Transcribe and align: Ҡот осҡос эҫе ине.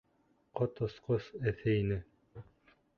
Ҡот 0.59 0.81
осҡос 0.87 1.29
эҫе 1.55 1.79
ине. 1.85 2.03